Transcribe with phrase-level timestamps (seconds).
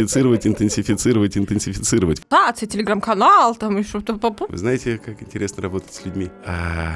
[0.00, 2.22] Интенсифицировать, интенсифицировать, интенсифицировать.
[2.30, 4.14] Нация, телеграм-канал, там и что-то.
[4.48, 6.30] Вы знаете, как интересно работать с людьми?
[6.46, 6.94] А,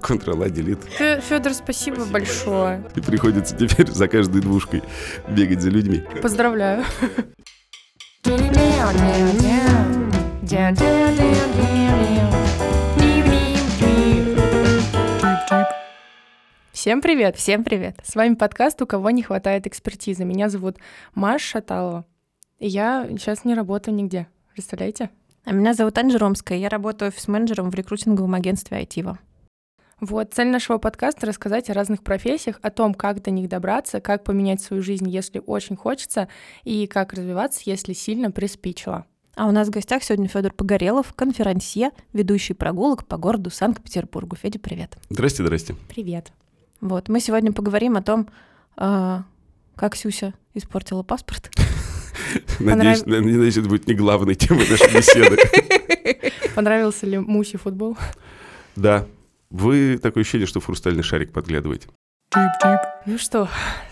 [0.00, 1.20] Ctrl-A, Delete.
[1.22, 2.88] Федор, спасибо большое.
[2.94, 4.84] И приходится теперь за каждой двушкой
[5.28, 6.04] бегать за людьми.
[6.22, 6.84] Поздравляю.
[16.72, 17.36] Всем привет!
[17.36, 17.98] Всем привет!
[18.04, 20.24] С вами подкаст «У кого не хватает экспертизы».
[20.24, 20.76] Меня зовут
[21.14, 22.06] Маша Шаталова.
[22.60, 24.28] И я сейчас не работаю нигде.
[24.52, 25.10] Представляете?
[25.44, 26.58] А меня зовут Анжи Ромская.
[26.58, 29.18] Я работаю офис-менеджером в рекрутинговом агентстве Айтива.
[29.98, 34.24] Вот, цель нашего подкаста— рассказать о разных профессиях, о том, как до них добраться, как
[34.24, 36.28] поменять свою жизнь, если очень хочется,
[36.64, 39.06] и как развиваться, если сильно приспичило.
[39.36, 44.36] А у нас в гостях сегодня Федор Погорелов, конферансье, ведущий прогулок по городу Санкт-Петербургу.
[44.36, 44.98] Федя, привет.
[45.08, 45.76] Здрасте, здрасте.
[45.88, 46.32] Привет.
[46.82, 48.28] Вот, мы сегодня поговорим о том,
[48.76, 49.18] э,
[49.76, 51.50] как Сюся испортила паспорт.
[52.58, 55.36] Надеюсь, надеюсь, это будет не главной темой нашей беседы.
[56.54, 57.96] Понравился ли Муси футбол?
[58.76, 59.06] Да.
[59.50, 61.88] Вы такое ощущение, что в хрустальный шарик подглядываете.
[63.06, 63.48] Ну что,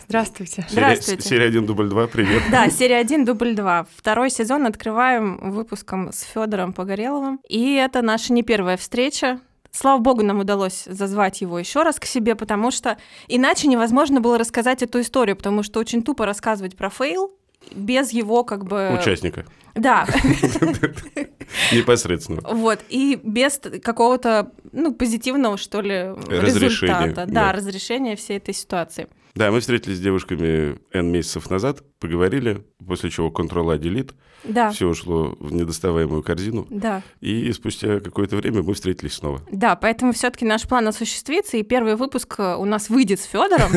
[0.07, 0.65] здравствуйте.
[0.69, 1.23] Здравствуйте.
[1.23, 2.43] Серия 1, дубль 2, привет.
[2.53, 3.87] Да, серия 1, дубль 2.
[3.97, 7.41] Второй сезон открываем выпуском с Федором Погореловым.
[7.49, 9.41] И это наша не первая встреча.
[9.73, 14.39] Слава богу, нам удалось зазвать его еще раз к себе, потому что иначе невозможно было
[14.39, 17.33] рассказать эту историю, потому что очень тупо рассказывать про fail
[17.75, 18.97] без его как бы...
[18.99, 19.45] Участника.
[19.75, 20.07] Да.
[21.73, 22.41] Непосредственно.
[22.43, 27.27] Вот, и без какого-то, ну, позитивного, что ли, Разрешения, результата.
[27.27, 27.47] да.
[27.47, 29.09] Да, разрешения всей этой ситуации.
[29.39, 34.89] Да, мы встретились с девушками N месяцев назад, поговорили, после чего Ctrl-A, Delete, Да, все
[34.89, 37.03] ушло в недоставаемую корзину, да.
[37.21, 39.41] и спустя какое-то время мы встретились снова.
[39.53, 43.71] Да, поэтому все-таки наш план осуществится, и первый выпуск э, у нас выйдет с Федором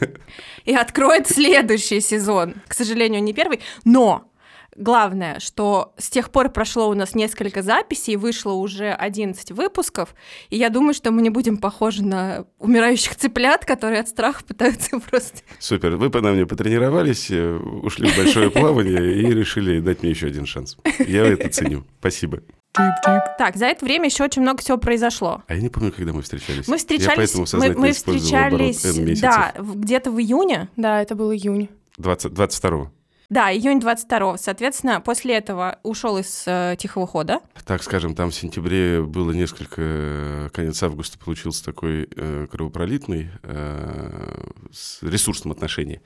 [0.66, 2.56] и откроет следующий сезон.
[2.66, 4.30] К сожалению, не первый, но
[4.78, 10.14] главное, что с тех пор прошло у нас несколько записей, вышло уже 11 выпусков,
[10.48, 14.98] и я думаю, что мы не будем похожи на умирающих цыплят, которые от страха пытаются
[15.10, 15.38] просто...
[15.58, 20.28] Супер, вы по мне потренировались, э, ушли в большое плавание и решили дать мне еще
[20.28, 20.76] один шанс.
[21.06, 21.84] Я это ценю.
[21.98, 22.40] Спасибо.
[22.72, 25.42] Так, за это время еще очень много всего произошло.
[25.48, 26.68] А я не помню, когда мы встречались.
[26.68, 31.68] Мы Я встречались, поэтому мы, мы встречались, да, где-то в июне, Да, это был июнь.
[31.96, 32.92] 20, 22
[33.30, 37.40] да, июнь 22 Соответственно, после этого ушел из э, Тихого хода.
[37.66, 39.82] Так скажем, там в сентябре было несколько...
[39.82, 46.00] э, Конец августа получился такой э, кровопролитный э, с ресурсном отношении.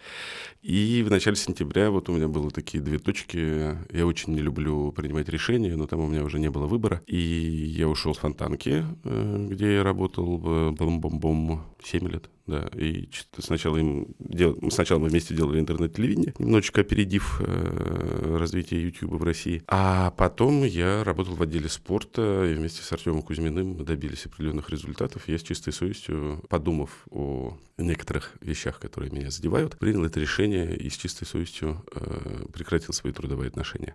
[0.62, 3.76] И в начале сентября вот у меня было такие две точки.
[3.96, 7.02] Я очень не люблю принимать решения, но там у меня уже не было выбора.
[7.06, 12.28] И я ушел с Фонтанки, э, где я работал в бом-бом-бом 7 лет.
[12.46, 13.08] Да, и
[13.38, 14.58] сначала им дел...
[14.70, 19.62] сначала мы вместе делали интернет-телевидение, немножечко опередив э, развитие YouTube в России.
[19.68, 24.70] А потом я работал в отделе спорта, и вместе с Артемом Кузьминым мы добились определенных
[24.70, 25.28] результатов.
[25.28, 30.90] Я с чистой совестью, подумав о некоторых вещах, которые меня задевают, принял это решение и
[30.90, 33.94] с чистой совестью э, прекратил свои трудовые отношения.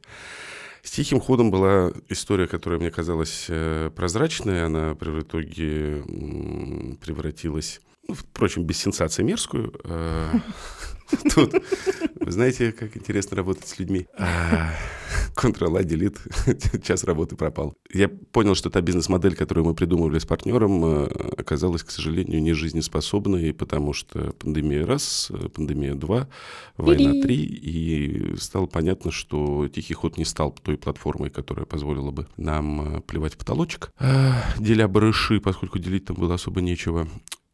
[0.83, 4.63] С тихим ходом была история, которая мне казалась э, прозрачной.
[4.63, 6.01] Она в итоге
[7.01, 9.73] превратилась, впрочем, без сенсации мерзкую.
[9.83, 10.39] Э,
[11.33, 11.53] Тут,
[12.19, 14.07] вы знаете, как интересно работать с людьми.
[14.17, 14.71] А,
[15.35, 17.75] Ctrl-A, Delete, час работы пропал.
[17.93, 21.05] Я понял, что та бизнес-модель, которую мы придумывали с партнером, э,
[21.37, 26.27] оказалась, к сожалению, не жизнеспособной, потому что пандемия раз, пандемия два,
[26.75, 32.27] война три, и стало понятно, что Тихий ход не стал той платформой, которая позволила бы
[32.35, 37.07] нам плевать в потолочек, а, деля барыши, поскольку делить там было особо нечего.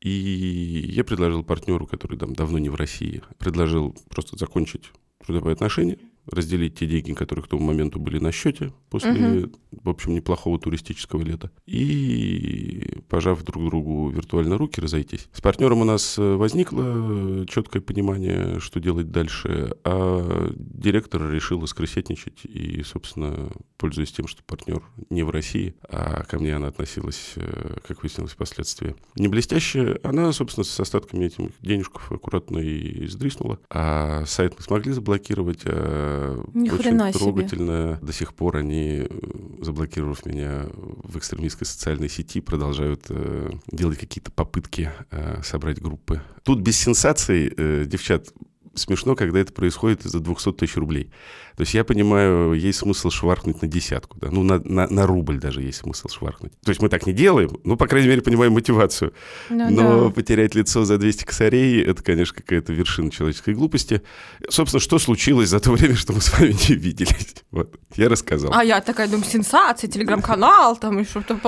[0.04, 4.92] И я предложил партнеру, который там давно не в России, предложил просто закончить
[5.26, 10.14] трудовые отношения, разделить те деньги, которые к тому моменту были на счете после, в общем,
[10.14, 15.28] неплохого туристического лета, и, пожав друг другу виртуально руки, разойтись.
[15.34, 22.46] С партнером у нас э, возникло четкое понимание, что делать дальше, а директор решил воскресетничать,
[22.46, 27.78] и, собственно, пользуясь тем, что партнер не в России, а ко мне она относилась, э,
[27.88, 33.60] как выяснилось впоследствии, не блестяще, она, собственно, с остатками этих денежков аккуратно и сдриснула.
[33.70, 36.13] А сайт мы смогли заблокировать, а
[36.54, 38.00] Ни очень хрена себе.
[38.02, 44.32] До сих пор они, э, заблокировав меня в экстремистской социальной сети, продолжают э, делать какие-то
[44.32, 46.22] попытки э, собрать группы.
[46.44, 48.34] Тут без сенсаций, э, девчат,
[48.76, 51.10] смешно, когда это происходит из-за 200 тысяч рублей.
[51.56, 55.40] То есть я понимаю, есть смысл шваркнуть на десятку, да, ну на, на, на рубль
[55.40, 56.52] даже есть смысл шваркнуть.
[56.64, 59.14] То есть мы так не делаем, ну, по крайней мере, понимаем мотивацию.
[59.50, 60.10] Ну, Но да.
[60.10, 64.02] потерять лицо за 200 косарей, это, конечно, какая-то вершина человеческой глупости.
[64.50, 67.36] Собственно, что случилось за то время, что мы с вами не виделись?
[67.52, 68.52] Вот, я рассказал.
[68.54, 71.40] А я такая думаю, сенсация, телеграм-канал, там и что-то.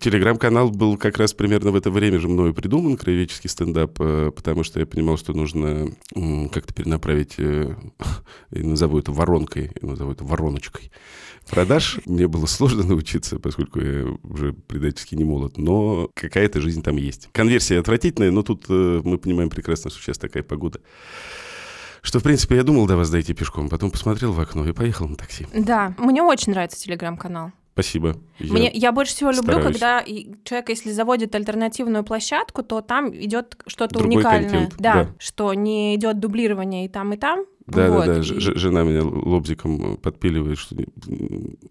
[0.00, 4.62] Телеграм-канал был как раз примерно в это время же мною придуман, краеведческий стендап, э, потому
[4.62, 7.74] что я понимал, что нужно м, как-то перенаправить, э,
[8.50, 10.90] назову это воронкой, назову это вороночкой
[11.50, 12.00] продаж.
[12.04, 17.28] Мне было сложно научиться, поскольку я уже предательски не молод, но какая-то жизнь там есть.
[17.32, 20.80] Конверсия отвратительная, но тут э, мы понимаем прекрасно, что сейчас такая погода.
[22.02, 25.08] Что, в принципе, я думал до вас дойти пешком, потом посмотрел в окно и поехал
[25.08, 25.46] на такси.
[25.52, 27.52] Да, мне очень нравится телеграм-канал.
[27.78, 28.16] Спасибо.
[28.40, 29.72] Я- Мне, я больше всего люблю, стараюсь.
[29.78, 30.04] когда
[30.42, 34.50] человек, если заводит альтернативную площадку, то там идет что-то Другой уникальное.
[34.50, 35.08] контент, да, да.
[35.20, 37.44] что не идет дублирование и там, и там.
[37.66, 38.22] Да, Вот, да, да.
[38.22, 40.74] Ж- Жена меня лобзиком подпиливает, что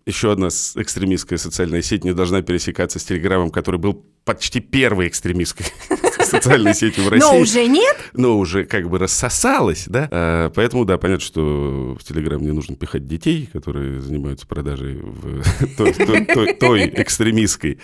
[0.06, 5.66] еще одна экстремистская социальная сеть не должна пересекаться с Телеграмом, который был почти первой экстремистской
[6.26, 7.26] социальной сетью в России.
[7.28, 7.98] Но уже нет.
[8.14, 10.08] но уже как бы рассосалась, да.
[10.12, 15.44] А, поэтому, да, понятно, что в Телеграм не нужно пихать детей, которые занимаются продажей в
[15.78, 17.80] той, той- той- той экстремистской.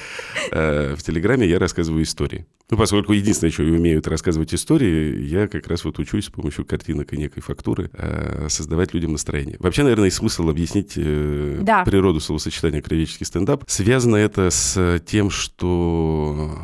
[0.51, 2.45] А, в Телеграме я рассказываю истории.
[2.69, 6.29] Ну, поскольку единственное, что я умею, это рассказывать истории, я как раз вот учусь с
[6.29, 9.57] помощью картинок и некой фактуры а, создавать людям настроение.
[9.59, 11.83] Вообще, наверное, и смысл объяснить э, Да.
[11.83, 13.63] природу словосочетания «краеведческий стендап».
[13.67, 16.57] Связано это с тем, что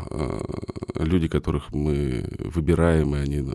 [0.96, 3.46] э, люди, которых мы выбираем, и они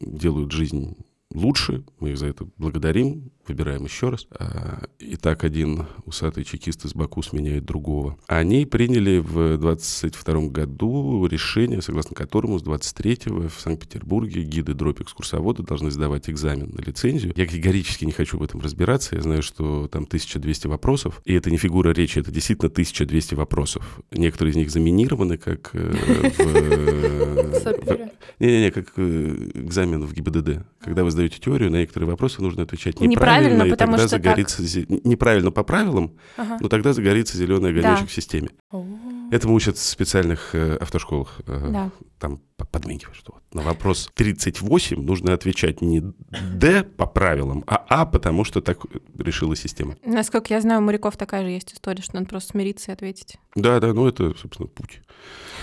[0.00, 0.96] делают жизнь
[1.32, 4.26] лучше, мы их за это благодарим, выбираем еще раз.
[4.30, 8.16] А, И так один усатый чекист из Баку сменяет другого.
[8.26, 15.62] Они приняли в 22 году решение, согласно которому с 23-го в Санкт-Петербурге гиды дроп экскурсоводы
[15.62, 17.32] должны сдавать экзамен на лицензию.
[17.36, 19.16] Я категорически не хочу в этом разбираться.
[19.16, 24.00] Я знаю, что там 1200 вопросов, и это не фигура речи, это действительно 1200 вопросов.
[24.12, 26.40] Некоторые из них заминированы, как э, в...
[26.40, 28.08] э.
[28.38, 30.66] Не-не-не, как э, экзамен в ГИБДД.
[30.80, 34.16] Когда вы сдаете теорию, на некоторые вопросы нужно отвечать Неправильно, неправильно, и потому тогда что
[34.16, 34.24] так.
[34.24, 34.62] загорится...
[34.62, 36.58] зе- Неправильно по правилам, Ага.
[36.60, 38.06] но тогда загорится зеленый огонечек Да.
[38.06, 38.48] в системе.
[38.70, 38.84] О,
[39.30, 41.40] Этому учат в специальных э, автошколах.
[41.46, 41.90] Э, Да.
[42.18, 47.84] Там по- подмигивают, что вот на вопрос 38 нужно отвечать не «Д» по правилам, а
[47.88, 48.78] «А», потому что так
[49.18, 49.96] решила система.
[50.04, 53.36] Насколько я знаю, у моряков такая же есть история, что надо просто смириться и ответить.
[53.54, 55.02] Да, да, ну это, собственно, путь.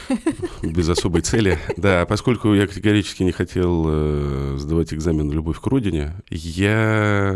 [0.61, 1.57] Без особой цели.
[1.77, 7.31] Да, поскольку я категорически не хотел э, сдавать экзамен на любовь к родине, я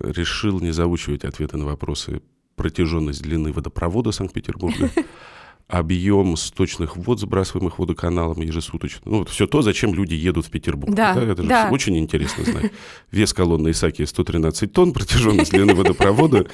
[0.00, 2.22] решил не заучивать ответы на вопросы
[2.56, 4.90] протяженность длины водопровода Санкт-Петербурга,
[5.66, 9.00] объем сточных вод, сбрасываемых водоканалом ежесуточно.
[9.04, 10.94] Ну, вот все то, зачем люди едут в Петербург.
[10.94, 11.68] Да, это же да.
[11.70, 12.70] очень интересно знать.
[13.10, 16.46] Вес колонны Исаки 113 тонн, протяженность длины водопровода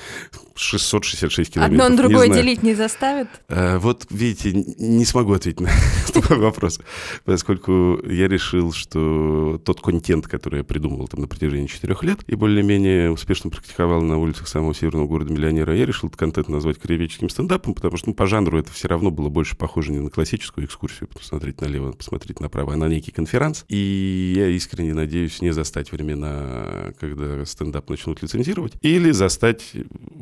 [0.55, 1.73] 666 километров.
[1.81, 2.43] Одно на Не другое знаю.
[2.43, 3.29] делить не заставит.
[3.49, 5.71] Э, Вот, видите, не смогу ответить на
[6.13, 6.81] такой вопрос,
[7.25, 12.35] поскольку я решил, что тот контент, который я придумывал там на протяжении четырех лет и
[12.35, 17.29] более-менее успешно практиковал на улицах самого северного города миллионера, я решил этот контент назвать краеведческим
[17.29, 20.67] стендапом, потому что ну, по жанру это все равно было больше похоже не на классическую
[20.67, 23.65] экскурсию, посмотреть налево, посмотреть направо, а на некий конферанс.
[23.69, 29.73] И я искренне надеюсь не застать времена, когда стендап начнут лицензировать, или застать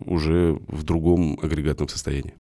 [0.07, 2.35] уже в другом агрегатном состоянии.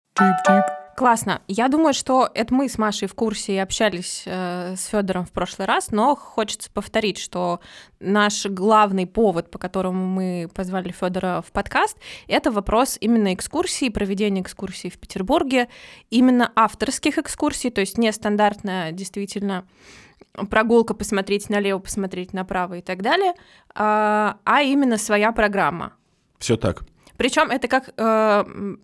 [0.96, 1.42] Классно.
[1.50, 5.32] Я думаю, что это мы с Машей в курсе и общались э, с Федором в
[5.34, 7.60] прошлый раз, но хочется повторить, что
[8.00, 11.98] наш главный повод, по которому мы позвали Федора в подкаст,
[12.30, 15.68] это вопрос именно экскурсии, проведения экскурсий в Петербурге,
[16.12, 19.68] именно авторских экскурсий, то есть нестандартная действительно
[20.50, 23.34] прогулка посмотреть налево, посмотреть направо и так далее,
[23.74, 25.92] а а именно своя программа.
[26.40, 26.84] Все так.
[27.18, 27.88] Причем это как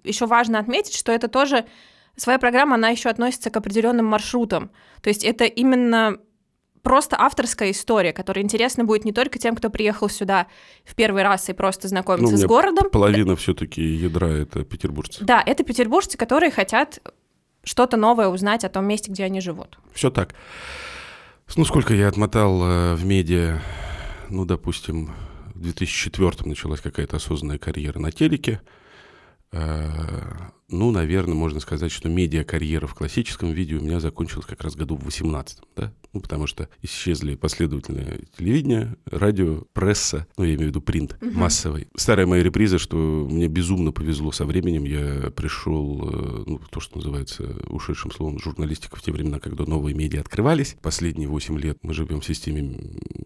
[0.03, 1.65] еще важно отметить, что это тоже
[2.15, 4.71] своя программа, она еще относится к определенным маршрутам.
[5.01, 6.17] То есть это именно
[6.81, 10.47] просто авторская история, которая интересна будет не только тем, кто приехал сюда
[10.83, 12.89] в первый раз и просто Ну, знакомится у с городом.
[12.89, 15.23] Половина все-таки ядра это петербуржцы.
[15.23, 16.99] Да, это петербуржцы, которые хотят
[17.63, 19.77] что-то новое узнать о том месте, где они живут.
[19.93, 20.33] Все так.
[21.55, 23.61] Ну, сколько я отмотал э, в медиа,
[24.29, 25.13] ну, допустим,
[25.53, 28.61] в 2004 началась какая-то осознанная карьера на телеке.
[29.51, 29.81] Э,
[30.71, 34.95] ну, наверное, можно сказать, что медиа-карьера в классическом видео у меня закончилась как раз году
[34.95, 35.93] в 18 да?
[36.13, 41.31] Ну, потому что исчезли последовательное телевидение, радио, пресса, ну, я имею в виду принт угу.
[41.31, 41.87] массовый.
[41.95, 44.83] Старая моя реприза, что мне безумно повезло со временем.
[44.83, 49.95] Я пришел, э, ну, то, что называется ушедшим словом, журналистика в те времена, когда новые
[49.95, 50.75] медиа открывались.
[50.81, 52.77] Последние 8 лет мы живем в системе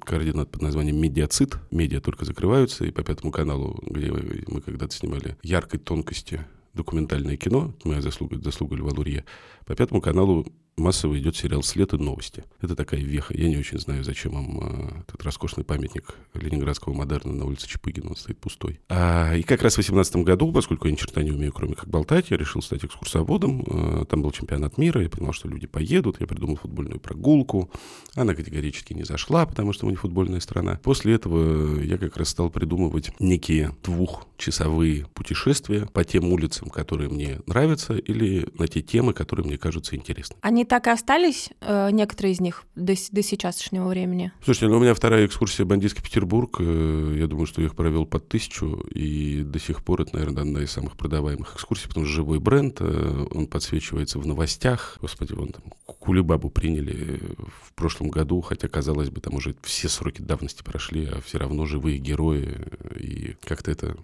[0.04, 1.58] координат под названием медиацит.
[1.72, 7.74] Медиа только закрываются, и по пятому каналу, где мы когда-то снимали яркой тонкости документальное кино,
[7.84, 9.25] моя заслуга, заслуга Льва Лурье,
[9.65, 10.46] по Пятому каналу
[10.77, 12.44] массово идет сериал «След и новости».
[12.62, 13.34] Это такая веха.
[13.34, 18.10] Я не очень знаю, зачем вам э, этот роскошный памятник ленинградского модерна на улице Чапыгина,
[18.10, 18.79] он стоит пустой.
[18.89, 21.88] А, и как раз в 18 году, поскольку я ни черта не умею, кроме как
[21.88, 23.63] болтать, я решил стать экскурсоводом.
[23.67, 27.72] Э, там был чемпионат мира, я понимал, что люди поедут, я придумал футбольную прогулку.
[28.15, 30.79] Она категорически не зашла, потому что мы не футбольная страна.
[30.84, 37.39] После этого я как раз стал придумывать некие двухчасовые путешествия по тем улицам, которые мне
[37.46, 40.39] нравятся, или на те темы, которые мне кажутся интересными.
[40.41, 44.31] Они так и остались, э, некоторые из них, до, до сейчасшнего времени?
[44.43, 46.57] Слушайте, ну у меня вторая экскурсия «Бандитский Петербург».
[46.60, 50.43] Э, я думаю, что я их провел под тысячу, и до сих пор это, наверное,
[50.43, 54.98] одна из самых продаваемых экскурсий, потому что живой бренд, э, он подсвечивается в новостях.
[55.01, 57.19] Господи, вон там Кулебабу приняли
[57.63, 61.65] в прошлом году, хотя, казалось бы, там уже все сроки давности прошли, а все равно
[61.65, 62.57] живые герои,
[62.95, 63.95] и как-то это э,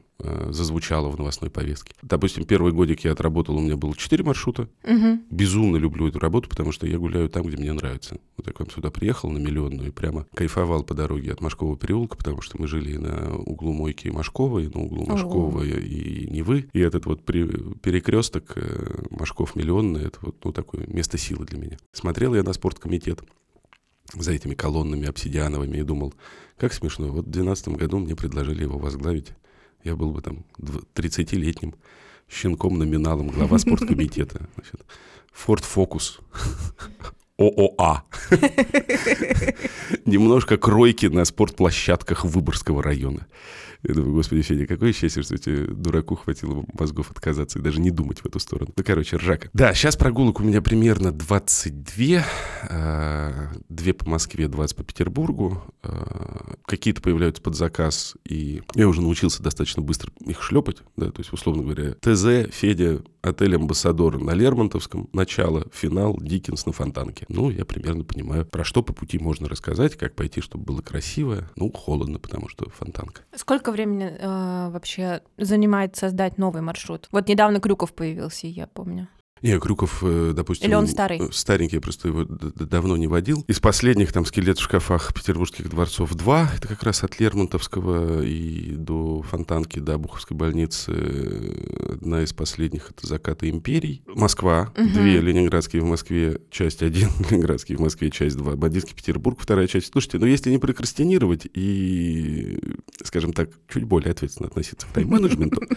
[0.49, 1.93] зазвучало в новостной повестке.
[2.01, 4.69] Допустим, первый годик я отработал, у меня было четыре маршрута.
[4.83, 5.19] Угу.
[5.29, 8.17] Безумно люблю эту работу, потому что я гуляю там, где мне нравится.
[8.37, 11.77] Вот я к вам сюда приехал на миллионную и прямо кайфовал по дороге от Машкового
[11.77, 16.25] переулка, потому что мы жили на углу Мойки и Машкова, и на углу Машкова и,
[16.25, 16.69] и Невы.
[16.73, 21.77] И этот вот перекресток э, Машков миллионный, это вот ну, такое место силы для меня.
[21.91, 23.21] Смотрел я на спорткомитет
[24.13, 26.13] за этими колоннами обсидиановыми и думал,
[26.57, 29.33] как смешно, вот в 2012 году мне предложили его возглавить.
[29.83, 30.45] Я был бы там
[30.95, 31.75] 30-летним
[32.29, 34.47] щенком-номиналом, глава спорткомитета.
[34.55, 34.85] Значит,
[35.33, 36.19] Ford Focus.
[37.37, 38.03] ООА.
[40.05, 43.27] Немножко кройки на спортплощадках Выборгского района.
[43.83, 47.91] Я думаю, господи, Федя, какое счастье, что тебе, дураку, хватило мозгов отказаться и даже не
[47.91, 48.71] думать в эту сторону.
[48.75, 49.49] Ну, короче, ржака.
[49.53, 52.23] Да, сейчас прогулок у меня примерно 22.
[52.69, 55.63] А, две по Москве, 20 по Петербургу.
[55.83, 60.77] А, какие-то появляются под заказ, и я уже научился достаточно быстро их шлепать.
[60.95, 66.71] Да, то есть, условно говоря, ТЗ, Федя, отель «Амбассадор» на Лермонтовском, начало, финал, Диккенс на
[66.71, 67.25] Фонтанке.
[67.29, 71.49] Ну, я примерно понимаю, про что по пути можно рассказать, как пойти, чтобы было красиво.
[71.55, 73.21] Ну, холодно, потому что Фонтанка.
[73.35, 77.07] Сколько времени э, вообще занимает создать новый маршрут?
[77.11, 79.07] Вот недавно Крюков появился, я помню.
[79.41, 80.67] Не, Крюков, э, допустим...
[80.67, 81.19] Или он старый?
[81.19, 83.43] Э, старенький, я просто его давно не водил.
[83.47, 86.51] Из последних там «Скелет в шкафах» петербургских дворцов два.
[86.55, 90.91] Это как раз от Лермонтовского и до Фонтанки, до Буховской больницы.
[91.89, 94.03] Одна из последних— это «Закаты империй».
[94.07, 94.71] Москва.
[94.77, 94.89] Угу.
[94.89, 97.09] Две ленинградские в Москве, часть один.
[97.29, 98.55] Ленинградские в Москве, часть два.
[98.55, 99.91] Бандитский Петербург, вторая часть.
[99.91, 102.59] Слушайте, ну если не прокрастинировать и,
[103.03, 105.61] скажем так, чуть более ответственно относиться к тайм-менеджменту,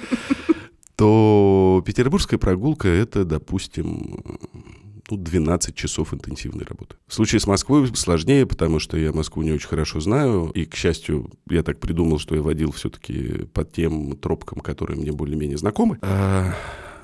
[0.96, 4.24] то петербургская прогулка— это, допустим,
[5.10, 6.96] ну, 12 часов интенсивной работы.
[7.06, 10.74] В случае с Москвой сложнее, потому что я Москву не очень хорошо знаю, и, к
[10.74, 15.98] счастью, я так придумал, что я водил все-таки по тем тропкам, которые мне более-менее знакомы,
[16.02, 16.54] а,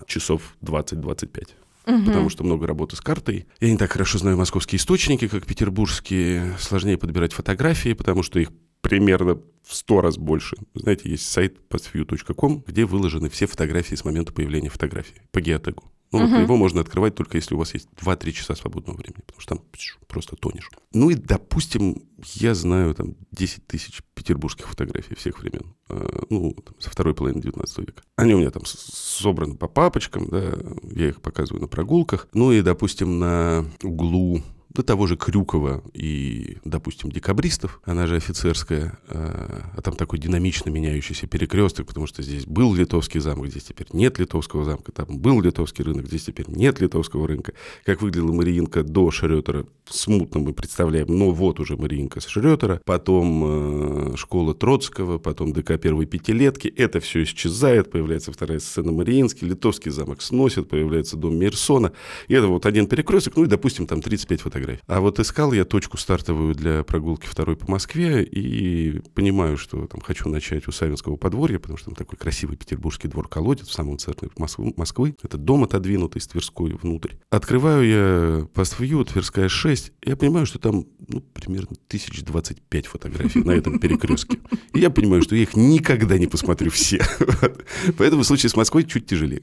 [0.06, 1.48] часов 20-25
[1.86, 2.04] угу.
[2.04, 3.46] потому что много работы с картой.
[3.60, 6.56] Я не так хорошо знаю московские источники, как петербургские.
[6.58, 10.56] Сложнее подбирать фотографии, потому что их примерно в сто раз больше.
[10.74, 15.84] Знаете, есть сайт postview.com, где выложены все фотографии с момента появления фотографии по геотегу.
[16.12, 16.42] Ну, uh-huh.
[16.42, 19.64] его можно открывать только если у вас есть 2-3 часа свободного времени, потому что там
[20.08, 20.68] просто тонешь.
[20.92, 22.02] Ну и, допустим,
[22.34, 27.40] я знаю там 10 тысяч петербургских фотографий всех времен, э, ну, там, со второй половины
[27.40, 28.02] 19 века.
[28.16, 30.52] Они у меня там собраны по папочкам, да,
[30.90, 32.26] я их показываю на прогулках.
[32.34, 34.42] Ну и, допустим, на углу
[34.72, 40.70] до того же Крюкова и, допустим, декабристов, она же офицерская, а, а там такой динамично
[40.70, 45.40] меняющийся перекресток, потому что здесь был Литовский замок, здесь теперь нет Литовского замка, там был
[45.40, 47.52] Литовский рынок, здесь теперь нет Литовского рынка.
[47.84, 54.12] Как выглядела Мариинка до Шрётера, смутно мы представляем, но вот уже Мариинка с Шрётера, потом
[54.12, 59.90] э, школа Троцкого, потом ДК первой пятилетки, это все исчезает, появляется вторая сцена Мариинский, Литовский
[59.90, 61.92] замок сносит, появляется дом Мирсона,
[62.28, 64.82] и это вот один перекресток, ну и, допустим, там 35 фотографий фотографий.
[64.86, 70.00] А вот искал я точку стартовую для прогулки второй по Москве и понимаю, что там
[70.00, 74.28] хочу начать у Савинского подворья, потому что там такой красивый петербургский двор-колодец в самом центре
[74.36, 75.16] Москвы.
[75.22, 77.14] Это дом отодвинутый с Тверской внутрь.
[77.30, 83.52] Открываю я поствью, Тверская 6, и я понимаю, что там ну, примерно 1025 фотографий на
[83.52, 84.38] этом перекрестке.
[84.74, 87.02] И я понимаю, что я их никогда не посмотрю все.
[87.98, 89.42] Поэтому в случае с Москвой чуть тяжелее.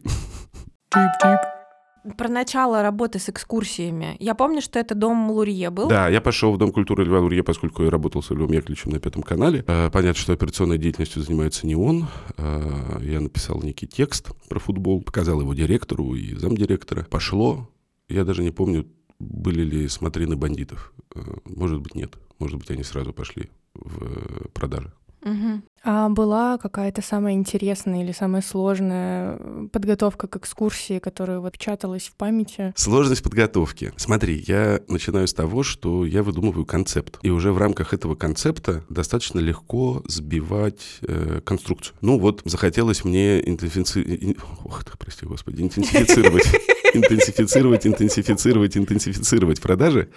[2.17, 4.15] Про начало работы с экскурсиями.
[4.19, 5.87] Я помню, что это дом Лурье был.
[5.89, 8.99] Да, я пошел в Дом культуры Льва Лурье, поскольку я работал с Львом Яковлевичем на
[8.99, 9.63] Пятом канале.
[9.67, 12.07] Э, Понятно, что операционной деятельностью занимается не он.
[12.37, 17.03] Э, Я написал некий текст про футбол, показал его директору и замдиректора.
[17.09, 17.69] Пошло.
[18.09, 18.87] Я даже не помню,
[19.19, 20.93] были ли смотрины бандитов.
[21.15, 22.13] Э, Может быть, нет.
[22.39, 24.93] Может быть, они сразу пошли в продажи.
[25.23, 25.63] Мгм.
[25.89, 32.09] А была какая-то самая интересная или самая сложная э, подготовка к экскурсии, которая вот печаталась
[32.09, 32.73] в памяти?
[32.75, 33.93] Сложность подготовки.
[33.95, 37.19] Смотри, я начинаю с того, что я выдумываю концепт.
[37.21, 41.95] И уже в рамках этого концепта достаточно легко сбивать э, конструкцию.
[42.01, 44.37] Ну вот, захотелось мне интенсифицировать...
[44.65, 46.47] Ох ты, прости господи, интенсифицировать.
[46.93, 50.09] Интенсифицировать, интенсифицировать, интенсифицировать продажи.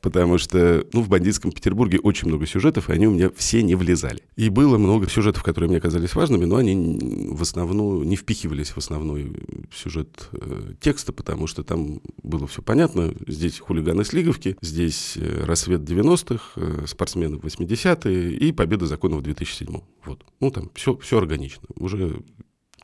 [0.00, 3.74] Потому что, ну, в бандитском Петербурге очень много сюжетов, и они у меня все не
[3.74, 4.22] влезали.
[4.36, 6.98] И было много сюжетов, которые мне казались важными, но они
[7.30, 9.32] в основную не впихивались в основной
[9.74, 13.14] сюжет э, текста, потому что там было все понятно.
[13.26, 19.20] Здесь хулиганы с Лиговки, здесь э, рассвет 90-х, э, спортсмены в 80-е и победа законов
[19.20, 20.24] в 2007 Вот.
[20.40, 21.64] Ну, там все, все органично.
[21.76, 22.22] Уже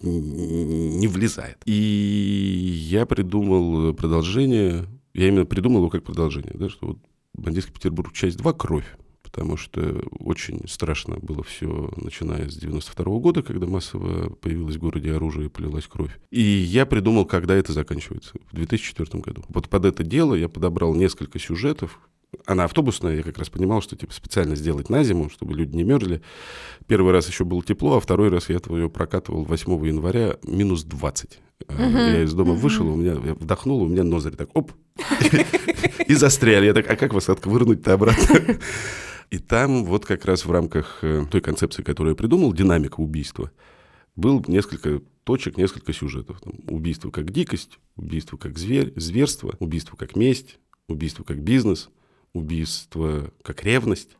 [0.00, 1.58] не влезает.
[1.64, 6.98] И я придумал продолжение, я именно придумал его как продолжение, да, что вот
[7.32, 8.12] «Бандитский Петербург.
[8.12, 8.52] Часть 2.
[8.52, 8.86] Кровь»
[9.34, 15.12] потому что очень страшно было все, начиная с 92 года, когда массово появилось в городе
[15.12, 16.16] оружие и полилась кровь.
[16.30, 19.42] И я придумал, когда это заканчивается, в 2004 году.
[19.48, 21.98] Вот под это дело я подобрал несколько сюжетов,
[22.46, 25.82] она автобусная, я как раз понимал, что типа специально сделать на зиму, чтобы люди не
[25.82, 26.22] мерзли.
[26.86, 31.40] Первый раз еще было тепло, а второй раз я ее прокатывал 8 января минус 20.
[31.68, 34.72] Э, Я из дома вышел, у меня я вдохнул, у меня ноздри так оп,
[36.06, 36.66] и застряли.
[36.66, 38.58] Я так, а как вас отковырнуть-то обратно?
[39.34, 43.50] И там вот как раз в рамках э, той концепции, которую я придумал, динамика убийства,
[44.14, 46.40] был несколько точек, несколько сюжетов.
[46.40, 51.90] Там, убийство как дикость, убийство как зверь, зверство, убийство как месть, убийство как бизнес,
[52.32, 54.10] убийство как ревность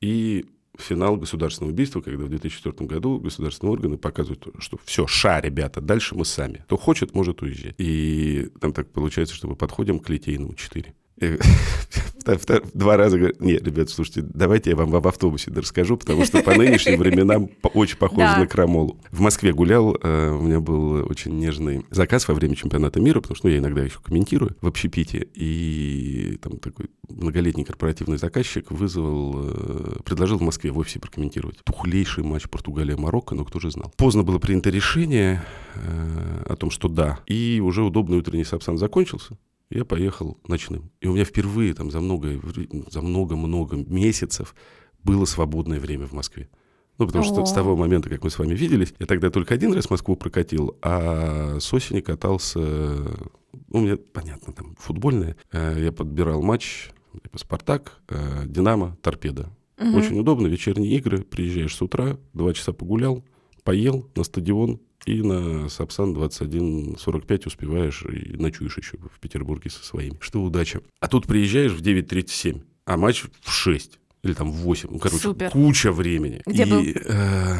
[0.00, 0.46] и
[0.78, 6.14] финал государственного убийства, когда в 2004 году государственные органы показывают, что все, ша, ребята, дальше
[6.14, 6.58] мы сами.
[6.66, 7.74] Кто хочет, может уезжать.
[7.78, 10.94] И там так получается, что мы подходим к Литейному 4.
[12.74, 16.54] Два раза говорят, нет, ребят, слушайте, давайте я вам в автобусе расскажу, потому что по
[16.54, 18.98] нынешним временам очень похоже на крамолу.
[19.10, 23.36] В Москве гулял, э, у меня был очень нежный заказ во время чемпионата мира, потому
[23.36, 29.34] что ну, я иногда еще комментирую в общепите, и там такой многолетний корпоративный заказчик вызвал,
[29.36, 31.58] э, предложил в Москве в офисе прокомментировать.
[31.64, 33.92] Тухлейший матч Португалия-Марокко, но кто же знал.
[33.96, 35.42] Поздно было принято решение
[35.74, 39.36] э, о том, что да, и уже удобный утренний сапсан закончился,
[39.70, 40.90] я поехал ночным.
[41.00, 42.40] И у меня впервые там за много,
[42.90, 44.54] за много-много месяцев
[45.02, 46.48] было свободное время в Москве.
[46.98, 49.72] Ну, потому что с того момента, как мы с вами виделись, я тогда только один
[49.72, 53.18] раз Москву прокатил, а с осени катался, ну,
[53.70, 55.36] у меня, понятно, там, футбольное.
[55.50, 56.90] Э, Я подбирал матч,
[57.22, 59.48] типа «Спартак», э, «Динамо», «Торпедо».
[59.78, 59.94] Мгм.
[59.94, 63.24] Очень удобно, вечерние игры, приезжаешь с утра, два часа погулял,
[63.64, 70.16] поел на стадион, и на Сапсан 21.45 успеваешь и ночуешь еще в Петербурге со своими.
[70.20, 70.80] Что удача.
[71.00, 74.88] А тут приезжаешь в 9.37, а матч в 6 или там в 8.
[74.92, 75.50] Ну, короче, Супер.
[75.50, 76.42] куча времени.
[76.44, 76.82] Где и был?
[76.82, 77.54] э,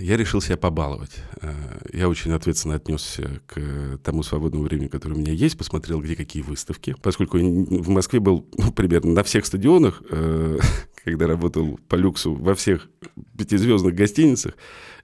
[0.00, 1.12] я решил себя побаловать.
[1.40, 1.52] Э,
[1.92, 6.42] я очень ответственно отнесся к тому свободному времени, которое у меня есть, посмотрел, где какие
[6.42, 6.96] выставки.
[7.00, 10.58] Поскольку я в Москве был ну, примерно на всех стадионах, э,
[11.04, 12.88] когда работал по люксу во всех
[13.38, 14.54] пятизвездных гостиницах,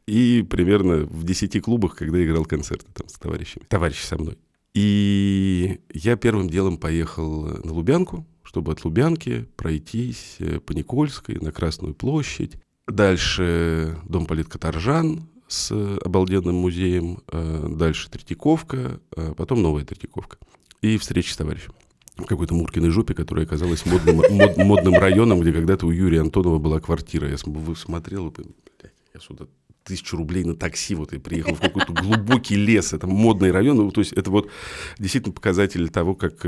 [0.06, 3.64] и примерно в 10 клубах, когда играл концерты там с товарищами.
[3.68, 4.38] Товарищи со мной.
[4.74, 11.50] И я первым делом поехал на Лубянку, чтобы от Лубянки пройтись э, по Никольской на
[11.50, 12.52] Красную площадь.
[12.86, 15.70] Дальше дом политкоторжан с
[16.04, 17.22] обалденным музеем.
[17.32, 20.36] э, Дальше Третьяковка, э, потом новая Третьяковка.
[20.82, 21.72] И встреча с товарищем.
[22.16, 26.58] В какой-то Муркиной жопе, которая оказалась модным, мод- модным районом, где когда-то у Юрия Антонова
[26.58, 27.28] была квартира.
[27.28, 29.46] Я см- смотрел и блядь, я сюда
[29.86, 33.90] тысячу рублей на такси, вот и приехал в какой-то глубокий лес, это модный район, ну,
[33.90, 34.50] то есть это вот
[34.98, 36.44] действительно показатель того, как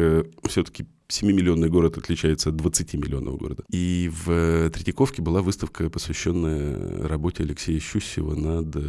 [0.48, 3.64] все-таки 7-миллионный город отличается от 20-миллионного города.
[3.70, 8.80] И в э, Третьяковке была выставка, посвященная работе Алексея Щусева над э,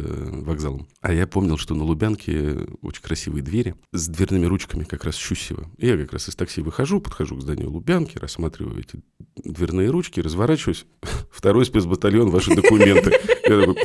[0.42, 0.86] вокзалом.
[1.00, 5.70] А я помнил, что на Лубянке очень красивые двери с дверными ручками как раз Щусева.
[5.78, 9.02] И я как раз из такси выхожу, подхожу к зданию Лубянки, рассматриваю эти
[9.42, 10.84] дверные ручки, разворачиваюсь.
[11.30, 13.12] Второй спецбатальон, ваши документы.
[13.46, 13.76] Я такой,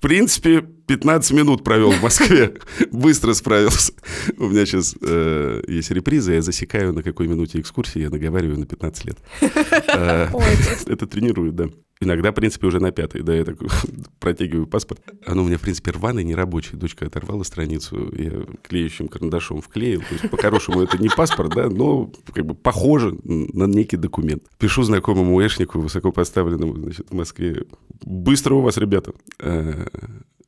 [0.00, 2.54] принципе, 15 минут провел в Москве,
[2.90, 3.92] быстро справился.
[4.38, 8.66] У меня сейчас э, есть реприза, я засекаю, на какой минуте экскурсии, я наговариваю на
[8.66, 9.18] 15 лет.
[9.92, 10.28] Э,
[10.86, 11.66] это тренирует, да.
[12.02, 13.58] Иногда, в принципе, уже на пятый, да, я так
[14.20, 15.02] протягиваю паспорт.
[15.26, 16.76] Оно у меня, в принципе, рваный, не рабочий.
[16.76, 20.00] Дочка оторвала страницу, я клеющим карандашом вклеил.
[20.00, 24.44] То есть, по-хорошему, это не паспорт, да, но как бы похоже на некий документ.
[24.56, 27.66] Пишу знакомому эшнику, высокопоставленному, значит, в Москве.
[28.02, 29.12] Быстро у вас, ребята.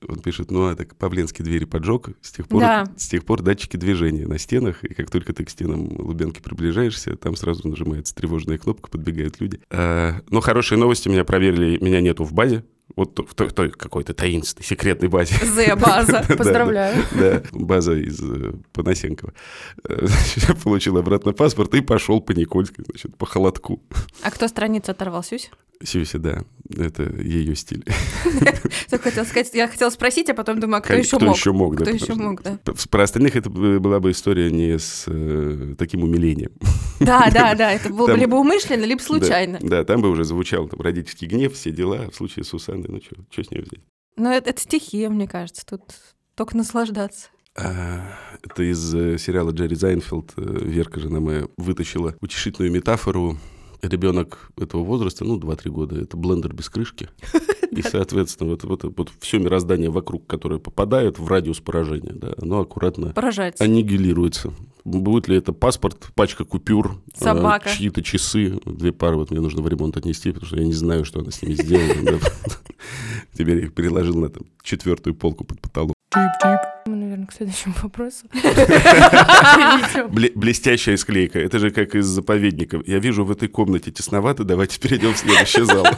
[0.08, 2.84] Он пишет, ну, а так Павленский двери поджег, с тех, пор, Да.
[2.96, 7.16] с тех пор датчики движения на стенах, и как только ты к стенам Лубянки приближаешься,
[7.16, 9.60] там сразу нажимается тревожная кнопка, подбегают люди.
[9.70, 12.64] А, но хорошие новости, меня проверили, меня нету в базе,
[12.96, 15.34] вот в той, той какой-то таинственной, секретной базе.
[15.44, 16.24] З-база.
[16.36, 17.04] Поздравляю.
[17.12, 19.32] Да, да, база из э, Панасенкова.
[19.88, 20.06] Э,
[20.48, 23.82] Я получил обратно паспорт и пошел по Никольской, значит, по холодку.
[24.22, 25.50] А кто страницу оторвал, Сюсь?
[25.84, 26.44] Сюси, да,
[26.76, 27.84] это ее стиль.
[29.02, 31.36] Хотел сказать, я хотела спросить, а потом думаю, а кто Кон- еще кто мог?
[31.36, 32.58] еще мог, да, Кто еще мог, да.
[32.88, 36.52] Про остальных это была бы история не с э, таким умилением.
[37.00, 39.58] Да, да, да, это было либо умышленно, либо случайно.
[39.60, 42.08] Да, там бы уже звучал родительский гнев, все дела.
[42.10, 43.80] В случае с Сусанной, ну что с нее взять?
[44.16, 45.82] Но это, это стихия, мне кажется, тут
[46.34, 47.28] только наслаждаться.
[47.56, 50.32] А, Это из э, сериала Джерри Зайнфилд.
[50.36, 53.38] э, Верка, жена моя, вытащила утешительную метафору.
[53.82, 57.08] Ребенок этого возраста, ну, 2-3 года, это блендер без крышки.
[57.72, 62.60] И, соответственно, вот, вот, вот все мироздание вокруг, которое попадает в радиус поражения, да, оно
[62.60, 63.64] аккуратно Поражается.
[63.64, 64.52] аннигилируется.
[64.84, 67.70] Будет ли это паспорт, пачка купюр, э, Собака.
[67.70, 71.04] чьи-то часы, две пары вот мне нужно в ремонт отнести, потому что я не знаю,
[71.04, 72.20] что она с ними сделала.
[73.32, 74.30] Теперь я их переложил на
[74.62, 75.94] четвертую полку под потолок.
[77.22, 78.26] Наверное, к следующему вопросу.
[80.10, 81.38] Бле- блестящая склейка.
[81.38, 82.86] Это же как из заповедников.
[82.86, 85.86] Я вижу в этой комнате тесновато, давайте перейдем в следующий зал.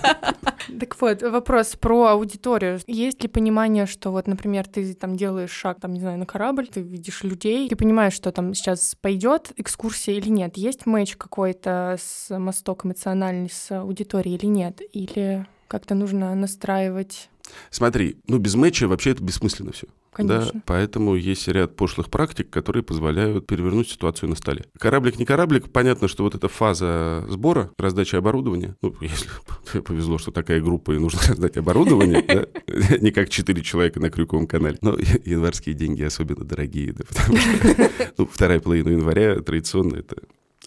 [0.80, 2.80] Так вот, вопрос про аудиторию.
[2.86, 6.66] Есть ли понимание, что вот, например, ты там делаешь шаг, там, не знаю, на корабль,
[6.66, 10.56] ты видишь людей, ты понимаешь, что там сейчас пойдет экскурсия или нет?
[10.56, 14.80] Есть матч какой-то с мосток эмоциональный с аудиторией или нет?
[14.94, 17.28] Или как-то нужно настраивать?
[17.70, 19.86] Смотри, ну без матча вообще это бессмысленно все.
[20.12, 20.52] Конечно.
[20.52, 24.64] Да, поэтому есть ряд пошлых практик, которые позволяют перевернуть ситуацию на столе.
[24.78, 30.30] Кораблик не кораблик, понятно, что вот эта фаза сбора, раздачи оборудования, ну, если повезло, что
[30.30, 34.96] такая группа и нужно раздать оборудование, да, не как четыре человека на Крюковом канале, но
[35.24, 40.16] январские деньги особенно дорогие, да, потому что ну, вторая половина января традиционно это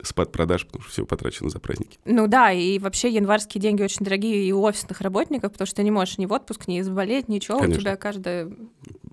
[0.04, 1.98] спад продаж, потому что все потрачено за праздники.
[2.06, 5.84] Ну да, и вообще январские деньги очень дорогие и у офисных работников, потому что ты
[5.84, 7.60] не можешь ни в отпуск, ни заболеть, ничего.
[7.60, 7.78] Конечно.
[7.78, 8.52] У тебя каждая...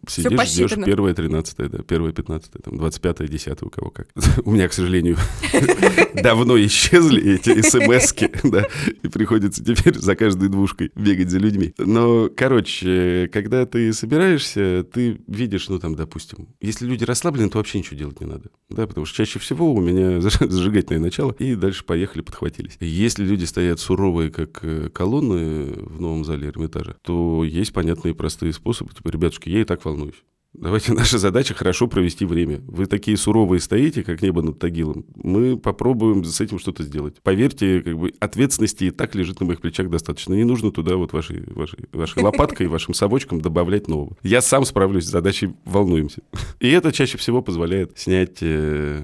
[0.09, 0.87] Сидишь, ждешь посчитано.
[0.87, 4.09] первое, тринадцатое, да, первое, пятнадцатое, там, двадцать пятое, десятое, у кого как.
[4.45, 5.17] У меня, к сожалению,
[6.23, 8.15] давно исчезли эти смс
[8.45, 8.67] да,
[9.03, 11.75] и приходится теперь за каждой двушкой бегать за людьми.
[11.79, 17.79] Но, короче, когда ты собираешься, ты видишь, ну, там, допустим, если люди расслаблены, то вообще
[17.79, 21.55] ничего делать не надо, да, потому что чаще всего у меня заж- зажигательное начало, и
[21.55, 22.77] дальше поехали, подхватились.
[22.81, 28.53] Если люди стоят суровые, как э, колонны в новом зале Эрмитажа, то есть понятные простые
[28.53, 30.25] способы, типа, ребятушки, я и так волнуюсь волнуюсь.
[30.55, 32.63] Давайте наша задача хорошо провести время.
[32.67, 35.05] Вы такие суровые стоите, как небо над Тагилом.
[35.17, 37.17] Мы попробуем с этим что-то сделать.
[37.23, 40.35] Поверьте, как бы ответственности и так лежит на моих плечах достаточно.
[40.35, 44.17] Не нужно туда вот вашей, вашей, вашей лопаткой, вашим совочком добавлять нового.
[44.23, 46.23] Я сам справлюсь с задачей, волнуемся.
[46.61, 49.03] И это чаще всего позволяет снять э,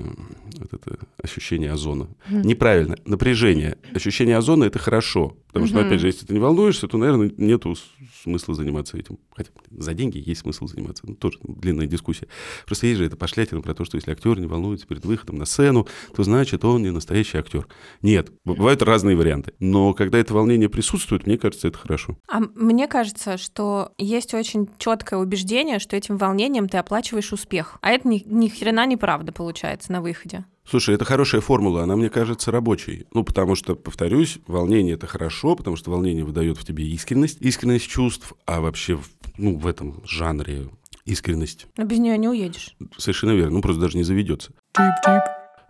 [0.58, 2.08] вот это ощущение озона.
[2.30, 2.96] Неправильно.
[3.04, 3.76] Напряжение.
[3.94, 5.36] Ощущение озона— это хорошо.
[5.48, 5.86] Потому что, Мгм.
[5.88, 7.90] опять же, если ты не волнуешься, то, наверное, нету с-
[8.22, 9.18] смысла заниматься этим.
[9.34, 11.02] Хотя за деньги есть смысл заниматься.
[11.08, 12.28] Ну, тоже длинная дискуссия.
[12.66, 15.44] Просто есть же это пошлятина про то, что если актер не волнуется перед выходом на
[15.44, 17.66] сцену, то значит, он не настоящий актер.
[18.02, 19.52] Нет, бывают разные варианты.
[19.58, 22.16] Но когда это волнение присутствует, мне кажется, это хорошо.
[22.28, 27.78] А мне кажется, что есть очень четкое убеждение, что этим волнением ты оплачиваешь успех.
[27.80, 30.44] А это ни, ни хрена неправда получается на выходе.
[30.70, 33.06] Слушай, это хорошая формула, она, мне кажется, рабочей.
[33.12, 37.88] Ну, потому что, повторюсь, волнение— это хорошо, потому что волнение выдает в тебе искренность, искренность
[37.88, 38.98] чувств, а вообще,
[39.36, 40.68] ну, в этом жанре
[41.10, 42.76] искренность Но без нее не уедешь.
[42.96, 43.56] Совершенно верно.
[43.56, 44.52] Ну, просто даже не заведется.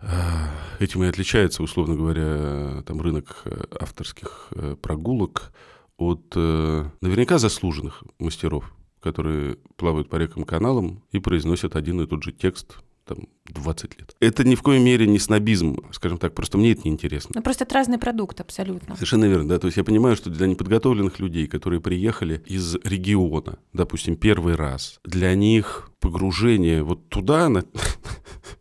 [0.03, 0.49] А,
[0.79, 5.51] Этим и отличается, условно говоря, там рынок э, авторских э, прогулок
[5.97, 12.23] от э, наверняка заслуженных мастеров, которые плавают по рекам каналам и произносят один и тот
[12.23, 12.79] же текст
[13.15, 14.15] там 20 лет.
[14.19, 17.31] Это ни в коей мере не снобизм, скажем так, просто мне это неинтересно.
[17.35, 18.95] Ну просто это разный продукт абсолютно.
[18.95, 19.59] Совершенно верно, да.
[19.59, 24.99] То есть я понимаю, что для неподготовленных людей, которые приехали из региона, допустим, первый раз,
[25.03, 27.65] для них погружение вот туда, на-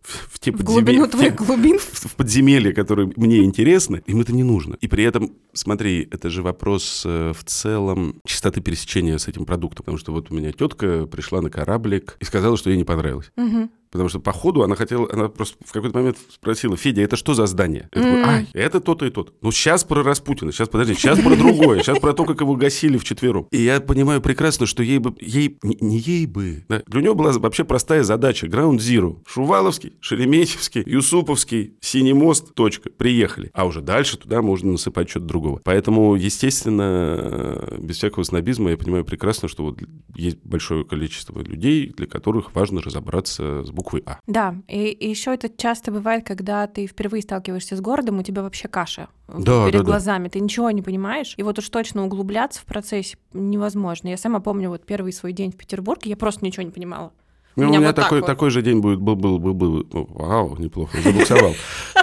[0.03, 1.79] в В подземе- глубину твоих глубин.
[1.93, 4.77] в в подземелья, которые мне интересны, им это не нужно.
[4.81, 9.85] И при этом, смотри, это же вопрос э, в целом чистоты пересечения с этим продуктом.
[9.85, 13.31] Потому что вот у меня тетка пришла на кораблик и сказала, что ей не понравилось.
[13.37, 13.71] Мгм.
[13.91, 17.35] Потому что по ходу она хотела, она просто в какой-то момент спросила, Федя, это что
[17.35, 17.89] за здание?
[17.93, 19.33] Я такой, ай, это то-то и то-то.
[19.43, 22.99] Ну, сейчас про Распутина, сейчас, подожди, сейчас про другое, сейчас про то, как его гасили
[22.99, 23.49] вчетвером.
[23.51, 27.15] И я понимаю прекрасно, что ей бы, ей, не, не ей бы, да, для нее
[27.15, 29.19] была вообще простая задача, Ground Zero.
[29.40, 33.50] Шуваловский, Шереметьевский, Юсуповский, Синий мост, точка, приехали.
[33.55, 35.61] А уже дальше туда можно насыпать что-то другого.
[35.64, 39.79] Поэтому, естественно, э, без всякого снобизма я понимаю прекрасно, что вот
[40.14, 44.18] есть большое количество людей, для которых важно разобраться с буквой А.
[44.26, 48.68] Да, и, еще это часто бывает, когда ты впервые сталкиваешься с городом, у тебя вообще
[48.68, 49.85] каша Да, перед да, да.
[49.85, 54.09] глазами, ты ничего не понимаешь, и вот уж точно углубляться в процессе невозможно.
[54.09, 57.12] Я сама помню вот первый свой день в Петербурге, я просто ничего не понимала.
[57.57, 58.27] Ну, у меня меня вот так такой, вот.
[58.27, 61.55] такой же день будет, был, был, был, был, ну, вау, неплохо, забуксовал.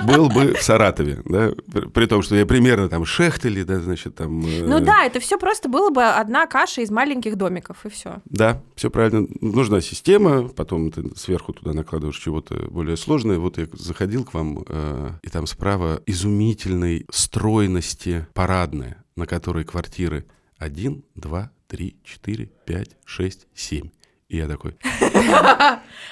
[0.06, 4.16] Был бы в Саратове, да, при, при том, что я примерно там Шехтели, да, значит,
[4.16, 4.46] там...
[4.46, 8.18] э, Ну да, это все просто было бы одна каша из маленьких домиков, и все.
[8.26, 9.28] Да, все правильно.
[9.42, 13.40] Нужна система, потом ты сверху туда накладываешь чего-то более сложное.
[13.40, 20.26] Вот я заходил к вам, э, и там справа изумительной стройности парадная, на которой квартиры
[20.58, 23.90] 1, 2, 3, 4, 5, 6, 7.
[24.30, 24.76] И я такой,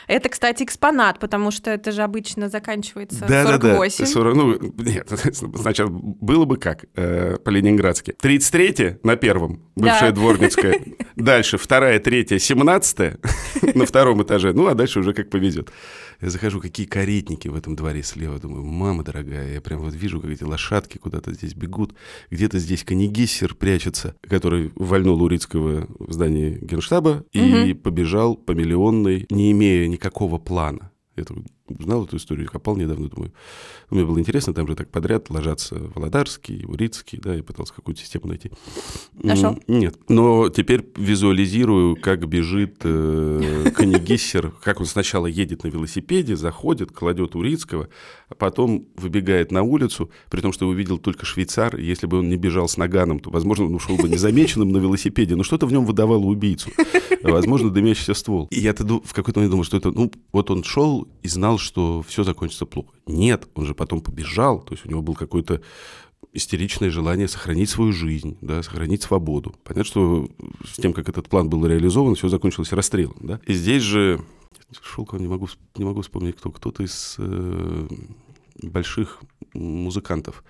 [0.08, 3.76] Это, кстати, экспонат, потому что это же обычно заканчивается Да-да-да.
[3.76, 4.06] 48.
[4.06, 5.10] 40, ну, нет,
[5.60, 8.14] сначала было бы как э, по-ленинградски.
[8.14, 10.16] 33 на первом, бывшая Да.
[10.16, 10.80] дворницкая.
[11.16, 13.18] Дальше вторая, третья, 17
[13.76, 14.54] на втором этаже.
[14.54, 15.72] Ну, а дальше уже как повезет.
[16.22, 18.40] Я захожу, какие каретники в этом дворе слева.
[18.40, 21.94] Думаю, мама дорогая, я прям вот вижу, как эти лошадки куда-то здесь бегут.
[22.30, 29.52] Где-то здесь канигиссер прячется, который вальнул Урицкого в здании генштаба и побежал по миллионной, не
[29.52, 30.92] имея никакого плана.
[31.16, 33.32] Я такой узнал эту историю, копал недавно, думаю.
[33.90, 38.02] ну, Мне было интересно, там же так подряд ложатся Володарский, Урицкий, да, я пытался какую-то
[38.02, 38.52] систему найти.
[39.14, 39.58] Нашел?
[39.68, 46.92] Нет, но теперь визуализирую, как бежит э, Канигиссер, как он сначала едет на велосипеде, заходит,
[46.92, 47.90] кладет Урицкого,
[48.30, 52.38] а потом выбегает на улицу, при том, что увидел только швейцар, если бы он не
[52.38, 55.86] бежал с наганом, то, возможно, он ушел бы незамеченным на велосипеде, но что-то в нем
[55.86, 56.70] выдавало убийцу,
[57.24, 58.48] возможно, дымящийся ствол.
[58.52, 61.55] И я тогда в какой-то момент думал, что это, ну, вот он шел и знал,
[61.58, 62.90] что все закончится плохо.
[63.08, 65.62] Нет, он же потом побежал, то есть у него был какой-то
[66.34, 69.56] истеричное желание сохранить свою жизнь, да, сохранить свободу.
[69.64, 70.30] Понятно, что
[70.66, 73.18] с тем, как этот план был реализован, все закончилось расстрелом.
[73.22, 73.40] Да?
[73.46, 74.22] И здесь же
[74.82, 77.88] Шелкова не могу, не могу вспомнить, кто, кто-то из э,
[78.62, 79.22] больших
[79.54, 80.44] музыкантов.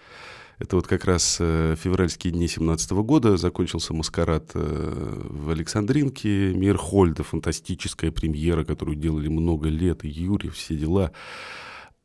[0.58, 7.24] Это вот как раз э, февральские дни 17 года закончился маскарад э, в Александринке, Мирхольда,
[7.24, 11.12] фантастическая премьера, которую делали много лет, и Юрий, все дела.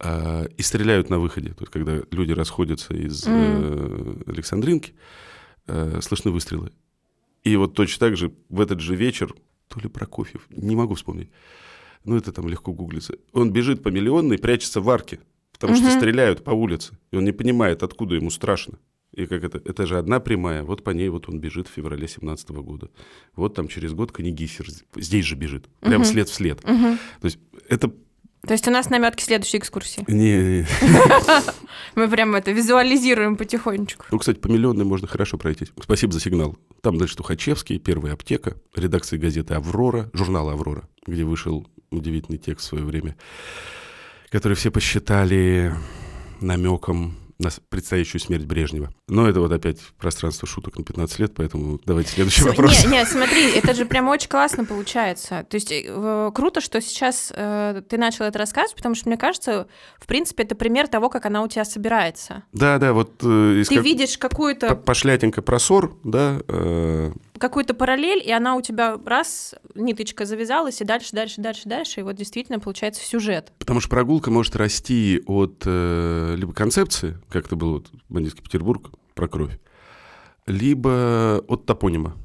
[0.00, 1.50] А, и стреляют на выходе.
[1.50, 4.94] То есть, когда люди расходятся из э, Александринки,
[6.00, 6.72] слышны выстрелы.
[7.44, 9.32] И вот точно так же в этот же вечер,
[9.68, 11.30] то ли Прокофьев, не могу вспомнить,
[12.04, 15.20] ну это там легко гуглится, он бежит по миллионной, прячется в арке,
[15.60, 15.98] потому что Мгм.
[15.98, 18.78] стреляют по улице, и он не понимает, откуда ему страшно.
[19.14, 22.08] И как это, это же одна прямая, вот по ней вот он бежит в феврале
[22.08, 22.88] 17 года.
[23.36, 26.04] Вот там через год Канигисер здесь же бежит, прям Мгм.
[26.04, 26.64] след в след.
[26.64, 26.98] Мгм.
[27.20, 27.92] То есть это...
[28.46, 30.02] То есть у нас наметки следующей экскурсии.
[30.08, 30.64] Не,
[31.94, 34.06] Мы прям это визуализируем потихонечку.
[34.10, 35.72] Ну, кстати, по миллионной можно хорошо пройтись.
[35.82, 36.56] Спасибо за сигнал.
[36.80, 42.68] Там дальше Тухачевский, первая аптека, редакция газеты «Аврора», журнала «Аврора», где вышел удивительный текст в
[42.68, 43.16] свое время,
[44.30, 45.74] который все посчитали
[46.40, 48.92] намеком на предстоящую смерть Брежнева.
[49.08, 52.84] Но это вот опять пространство шуток на 15 лет, поэтому давайте следующий вопрос.
[52.84, 55.46] Не, не, смотри, это же прям очень классно получается.
[55.48, 59.66] То есть э, круто, что сейчас э, ты начал это рассказывать, потому что мне кажется,
[59.98, 62.44] в принципе, это пример того, как она у тебя собирается.
[62.52, 68.30] Да, да, вот э, Ты как- видишь какую-то пошлятенько просор, да, э, какую-то параллель, и
[68.30, 73.02] она у тебя раз ниточка завязалась, и дальше, дальше, дальше, дальше, и вот действительно получается
[73.02, 73.52] сюжет.
[73.58, 78.90] Потому что прогулка может расти от э, либо концепции, как это было вот бандитский Петербург
[79.14, 79.58] про кровь,
[80.46, 82.16] либо от топонима.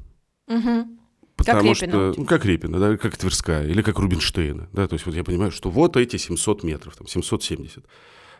[0.48, 1.00] Мгм.
[1.36, 2.14] Потому Репина.
[2.14, 5.24] что, ну, как Репина, да, как Тверская, или как Рубинштейна, да, то есть вот я
[5.24, 7.86] понимаю, что вот эти 700 метров, там, 770.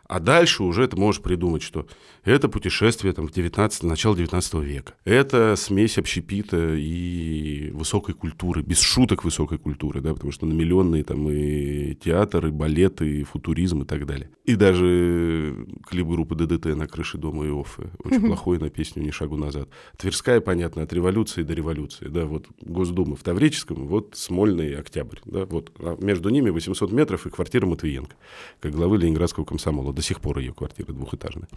[0.08, 1.88] А дальше уже ты можешь придумать, что
[2.24, 4.94] это путешествие там, в 19, начало 19 века.
[5.04, 11.04] Это смесь общепита и высокой культуры, без шуток высокой культуры, да, потому что на миллионные
[11.04, 14.30] там и театр, и балет, и футуризм и так далее.
[14.44, 17.90] И даже клип группы ДДТ на крыше дома Иоффе.
[18.04, 19.70] Очень плохой на песню «Ни шагу назад».
[19.98, 22.08] Тверская, понятно, от революции до революции.
[22.08, 25.18] Да, вот Госдума в Таврическом, вот Смольный Октябрь.
[25.26, 25.72] Да, вот.
[25.80, 28.16] А между ними 800 метров и квартира Матвиенко,
[28.60, 29.95] как главы Ленинградского комсомола.
[29.96, 31.48] До сих пор ее квартира двухэтажная.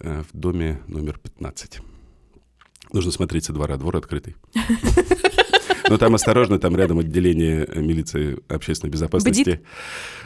[0.00, 1.78] Э, в доме номер 15.
[2.92, 3.76] Нужно смотреть со двора.
[3.76, 4.34] Двор открытый.
[5.88, 9.42] Но там осторожно, там рядом отделение милиции общественной безопасности.
[9.42, 9.62] Бдит.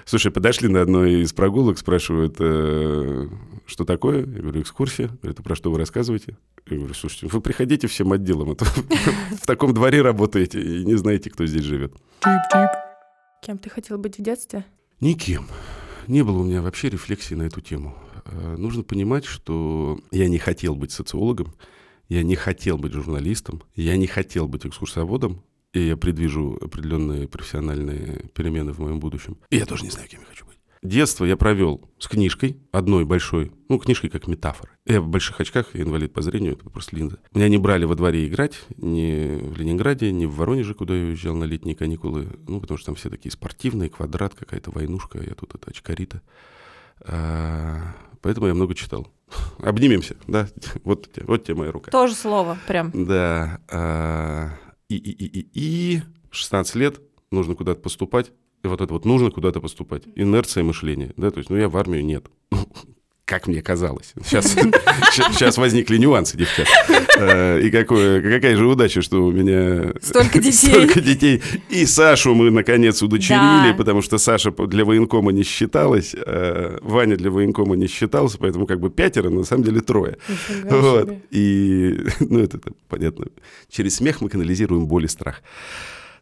[0.06, 3.28] Слушай, подошли на одной из прогулок, спрашивают, э,
[3.66, 4.20] что такое?
[4.20, 5.08] Я говорю, экскурсия.
[5.20, 6.38] Говорят, а про что вы рассказываете?
[6.70, 10.94] Я говорю, слушайте, вы приходите всем отделам, а то в таком дворе работаете и не
[10.94, 11.92] знаете, кто здесь живет.
[13.42, 14.64] Кем ты хотел быть в детстве?
[15.00, 15.46] Никем.
[16.06, 17.96] Не было у меня вообще рефлексии на эту тему.
[18.24, 21.54] Э, Нужно понимать, что я не хотел быть социологом,
[22.08, 25.42] я не хотел быть журналистом, я не хотел быть экскурсоводом,
[25.72, 29.38] и я предвижу определенные профессиональные перемены в моем будущем.
[29.50, 30.55] И я тоже не знаю, кем я хочу быть.
[30.82, 34.70] Детство я провел с книжкой, одной большой, ну, книжкой как метафора.
[34.84, 37.18] Я в больших очках, инвалид по зрению, это просто линза.
[37.32, 41.34] Меня не брали во дворе играть, ни в Ленинграде, ни в Воронеже, куда я уезжал
[41.34, 45.54] на летние каникулы, ну, потому что там все такие спортивные, квадрат, какая-то войнушка, я тут
[45.54, 46.22] это очкарита.
[47.00, 49.08] А, поэтому я много читал.
[49.58, 50.48] Обнимемся, да,
[50.84, 51.90] вот, вот тебе моя рука.
[51.90, 52.90] Тоже слово, прям.
[52.94, 53.60] Да.
[53.70, 54.50] а,
[54.88, 58.32] И, и, и, и, и 16 лет нужно куда-то поступать.
[58.66, 60.02] И вот это вот нужно куда-то поступать.
[60.16, 61.12] Инерция мышления.
[61.16, 62.26] Да, то есть, ну, я в армию нет.
[63.24, 64.12] Как мне казалось.
[64.24, 64.52] Сейчас,
[65.12, 66.66] сейчас возникли нюансы, девчат.
[67.18, 70.68] Э, И какое, какая же удача, что у меня Столько детей.
[70.70, 71.42] столько детей.
[71.68, 73.74] И Сашу мы, наконец, удочерили, Да.
[73.76, 78.78] потому что Саша для военкома не считалась, а Ваня для военкома не считался, поэтому как
[78.80, 80.18] бы пятеро, но на самом деле трое.
[80.28, 81.04] Нифига Вот.
[81.08, 81.20] себе.
[81.32, 83.26] И, ну, это, это понятно.
[83.68, 85.42] Через смех мы канализируем боль и страх.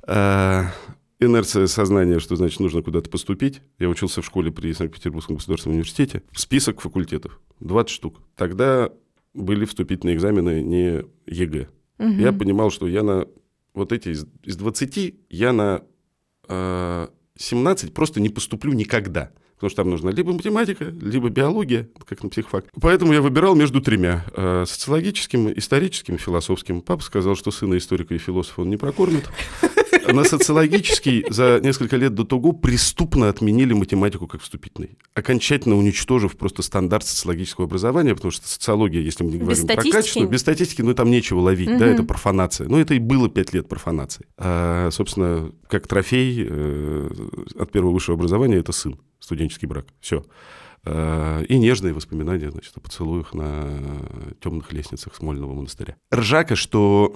[0.07, 0.73] А,
[1.21, 3.63] инерция сознания, что значит нужно куда-то поступить.
[3.79, 6.23] Я учился в школе при Санкт-Петербургском государственном университете.
[6.35, 7.41] Список факультетов.
[7.61, 8.21] 20 штук.
[8.37, 8.91] Тогда
[9.33, 11.69] были вступительные экзамены не ЕГЭ.
[11.99, 12.19] Мгм.
[12.19, 13.27] Я понимал, что я на
[13.75, 15.83] вот эти из, из 20, я на
[16.49, 19.33] э, 17 просто не поступлю никогда.
[19.55, 22.67] Потому что там нужна либо математика, либо биология, как на психфак.
[22.81, 24.25] Поэтому я выбирал между тремя.
[24.37, 26.83] э, социологическим, историческим, философским.
[26.83, 29.29] Папа сказал, что сына историка и философа он не прокормит.
[30.13, 36.63] На социологический за несколько лет до того преступно отменили математику как вступительный, окончательно уничтожив просто
[36.63, 40.95] стандарт социологического образования, потому что социология, если мы не говорим про качество, без статистики, ну
[40.95, 41.95] там нечего ловить, да, Мгм.
[41.95, 42.69] это профанация.
[42.69, 44.27] Ну это и было пять лет профанации.
[44.37, 47.11] А, собственно, как трофей э,
[47.59, 50.25] от первого высшего образования это сын, студенческий брак, все.
[50.87, 53.81] И нежные воспоминания, значит, о поцелуях на
[54.43, 55.97] темных лестницах Смольного монастыря.
[56.15, 57.15] Ржака, что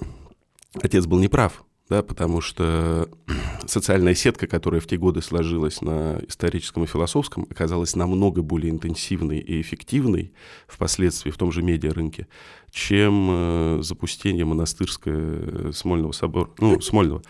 [0.81, 3.09] отец был неправ, да, потому что
[3.65, 9.39] социальная сетка, которая в те годы сложилась на историческом и философском, оказалась намного более интенсивной
[9.39, 10.31] и эффективной
[10.67, 12.27] впоследствии в том же медиарынке,
[12.69, 17.23] чем э, запустение монастырского Смольного собора, ну, Смольного.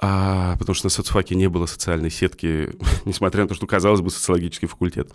[0.00, 2.70] А, потому что на соцфаке не было социальной сетки,
[3.04, 5.12] несмотря на то, что, казалось бы, социологический факультет.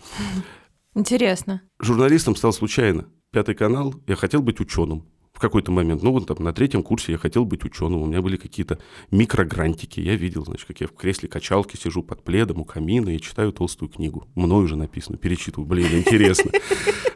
[0.96, 1.62] Интересно.
[1.80, 3.08] Журналистом стал случайно.
[3.32, 6.04] Пятый канал, я хотел быть ученым в какой-то момент.
[6.04, 8.02] Ну, вот там на третьем курсе я хотел быть ученым.
[8.02, 8.80] У меня были какие-то
[9.12, 10.00] микрогрантики.
[10.00, 13.52] Я видел, значит, как я в кресле качалки сижу под пледом у камина и читаю
[13.52, 14.28] толстую книгу.
[14.36, 15.68] Мною уже написано, перечитываю.
[15.68, 16.52] Блин, интересно.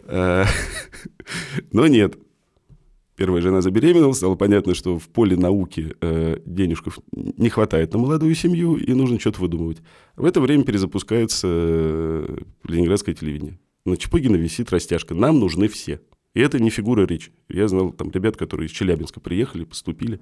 [0.09, 0.45] Э,
[1.71, 2.17] Но нет.
[3.15, 8.33] Первая жена забеременела, стало понятно, что в поле науки э, денежков не хватает на молодую
[8.35, 9.81] семью, и нужно что-то выдумывать.
[10.15, 13.59] В это время перезапускается э, ленинградское телевидение.
[13.85, 15.15] На Чапыгина висит растяжка.
[15.15, 15.99] Нам нужны все.
[16.37, 17.31] И это не фигура речи.
[17.49, 20.19] Я знал там ребят, которые из Челябинска приехали, поступили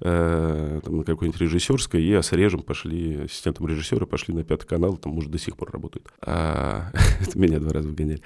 [0.00, 5.12] э, там, на какое-нибудь режиссерское, и осрежем пошли, ассистентом режиссера пошли на пятый канал, там,
[5.12, 6.06] может, до сих пор работают.
[6.24, 8.22] А, это меня два раза выгоняли.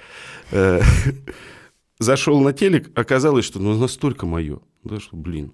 [0.51, 0.81] Э,
[1.99, 5.51] Зашел на телек, оказалось, что ну, настолько мое, да, что, блин,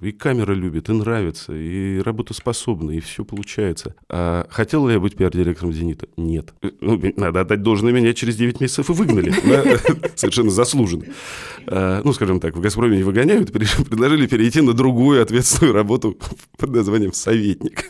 [0.00, 3.94] и камера любит, и нравится, и работоспособна, и все получается.
[4.08, 6.08] А хотел ли я быть пиар-директором «Зенита»?
[6.16, 6.52] Нет.
[6.62, 9.30] Э, Ну, надо отдать должное, меня через 9 месяцев и выгнали.
[10.14, 11.04] Совершенно заслуженно.
[11.66, 16.18] А, Ну, скажем так, в «Газпроме» не выгоняют, предложили перейти на другую ответственную работу
[16.58, 17.86] под названием «советник».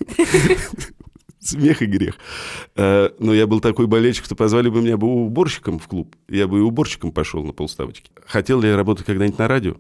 [1.41, 2.15] Смех и грех.
[2.77, 6.15] А, Но я был такой болельщик, что позвали бы меня бы уборщиком в клуб.
[6.29, 8.11] Я бы и уборщиком пошел на полставочки.
[8.27, 9.77] Хотел ли я работать когда-нибудь на радио?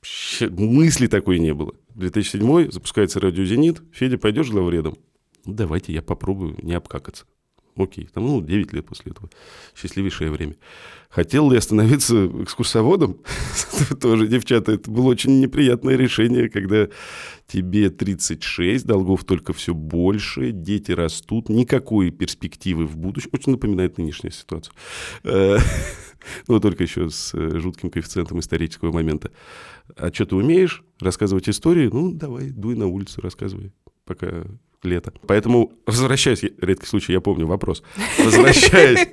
[0.00, 1.74] Вообще мысли такой не было.
[1.94, 3.82] 2007 запускается радио «Зенит».
[3.92, 4.96] Федя, пойдешь главредом?
[5.44, 7.26] Ну, давайте я попробую не обкакаться.
[7.82, 9.30] Окей, там, ну, 9 лет после этого.
[9.74, 10.56] Счастливейшее время.
[11.08, 13.18] Хотел ли я становиться экскурсоводом?
[14.00, 16.88] Тоже, девчата, это было очень неприятное решение, когда
[17.48, 23.30] тебе 36, долгов только все больше, дети растут, никакой перспективы в будущем.
[23.32, 24.74] Очень напоминает нынешнюю ситуацию.
[25.24, 25.58] Э,
[26.48, 29.32] ну, только еще с э, жутким коэффициентом исторического момента.
[29.96, 30.84] А что ты умеешь?
[31.00, 31.88] Рассказывать истории?
[31.92, 33.72] Ну, давай, дуй на улицу, рассказывай,
[34.10, 34.44] пока
[34.82, 35.12] лето.
[35.26, 37.84] Поэтому, возвращаясь, редкий случай, я помню вопрос,
[38.18, 39.08] возвращаясь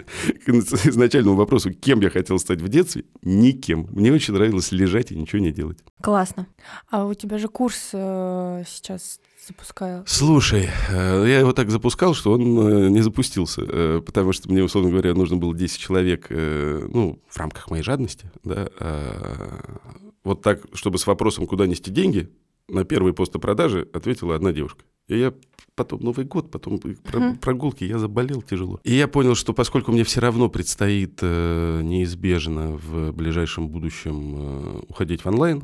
[0.46, 3.88] к изначальному вопросу, кем я хотел стать в детстве, никем.
[3.92, 5.78] Мне очень нравилось лежать и ничего не делать.
[6.02, 6.48] Классно.
[6.90, 10.04] А у тебя же курс э, сейчас запускаю.
[10.08, 14.64] Слушай, э, я его так запускал, что он э, не запустился, э, потому что мне,
[14.64, 19.80] условно говоря, нужно было 10 человек, ну, в рамках моей жадности, да, а,
[20.24, 22.30] вот так, чтобы с вопросом, куда нести деньги,
[22.70, 24.84] на первый пост о продаже ответила одна девушка.
[25.08, 25.34] И я
[25.76, 27.40] потом Новый год, потом uh-huh.
[27.40, 28.80] прогулки, я заболел тяжело.
[28.84, 34.80] И я понял, что поскольку мне все равно предстоит э, неизбежно в ближайшем будущем э,
[34.90, 35.64] уходить в онлайн,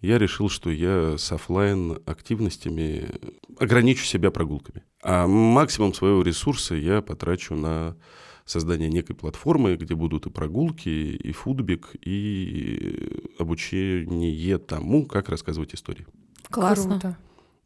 [0.00, 3.10] я решил, что я с офлайн активностями
[3.58, 4.84] ограничу себя прогулками.
[5.02, 7.96] А максимум своего ресурса я потрачу на
[8.44, 16.06] создание некой платформы, где будут и прогулки, и фудбик, и обучение тому, как рассказывать истории.
[16.50, 16.90] Классно.
[17.00, 17.16] Круто.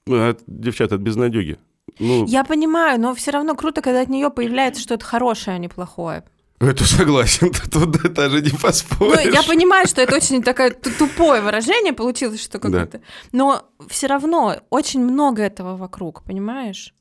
[0.06, 1.58] Ну, а, девчата, от безнадеги.
[1.98, 5.68] Ну, Я понимаю, но все равно круто, когда от нее появляется что-то хорошее, а не
[5.68, 6.24] плохое.
[6.60, 9.32] это согласен, тут даже не Ну, поспоришь.
[9.32, 13.00] я понимаю, что это очень такое ту- тупое выражение получилось, что какое-то.
[13.32, 16.94] Но все равно очень много этого вокруг, понимаешь?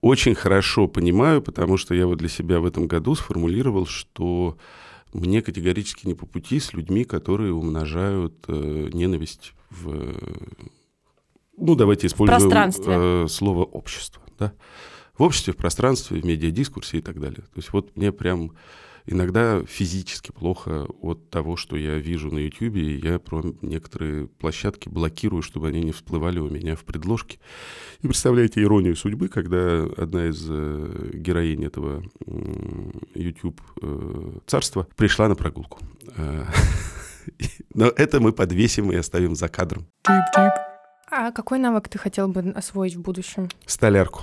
[0.00, 4.58] Очень хорошо понимаю, потому что я вот для себя в этом году сформулировал, что
[5.14, 10.14] мне категорически не по пути с людьми, которые умножают э, ненависть в...
[11.56, 12.50] Ну, давайте используем
[12.86, 14.22] э, слово «общество».
[14.38, 14.52] Да?
[15.16, 17.42] В обществе, в пространстве, в медиадискурсе и так далее.
[17.42, 18.52] То есть вот мне прям
[19.06, 24.88] иногда физически плохо от того, что я вижу на YouTube, и я про некоторые площадки
[24.88, 27.38] блокирую, чтобы они не всплывали у меня в предложке.
[28.02, 32.02] И представляете иронию судьбы, когда одна из э, героинь этого
[33.14, 35.78] YouTube э, царства пришла на прогулку.
[36.16, 36.44] Э,
[37.74, 39.86] Но это мы подвесим и оставим за кадром.
[41.16, 43.48] А какой навык ты хотел бы освоить в будущем?
[43.66, 44.22] Столярку.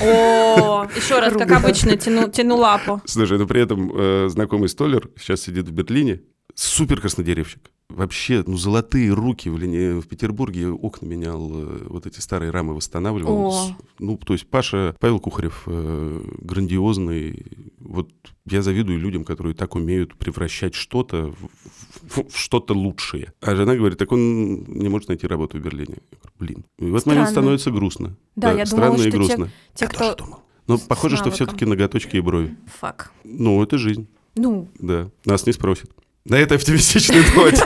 [0.00, 3.02] О, еще раз, как обычно, тяну, тяну лапу.
[3.06, 6.20] Слушай, но при этом э, знакомый столер сейчас сидит в Берлине,
[6.54, 7.60] супер краснодеревщик.
[7.88, 9.56] Вообще, ну, золотые руки в,
[10.00, 13.48] в Петербурге окна менял, э, вот эти старые рамы восстанавливал.
[13.52, 13.76] О.
[13.98, 17.44] Ну, то есть Паша, Павел Кухарев, э, грандиозный.
[17.80, 18.10] Вот
[18.46, 23.34] я завидую людям, которые так умеют превращать что-то в, в- в что-то лучшее.
[23.42, 25.96] А жена говорит, так он не может найти работу в Берлине.
[26.10, 26.64] Я говорю, блин.
[26.78, 27.42] И в этот момент Странно.
[27.42, 28.16] становится грустно.
[28.36, 29.50] Да, я думала, странно и что те- грустно.
[29.74, 29.98] Те, я кто...
[29.98, 30.38] тоже думал.
[30.68, 31.46] Но похоже, что навыком.
[31.46, 32.56] все-таки ноготочки и брови.
[32.80, 33.12] Фак.
[33.24, 34.06] Ну, это жизнь.
[34.34, 35.90] Ну, Да, нас не спросят.
[36.24, 37.64] На этой оптимистичной ноте.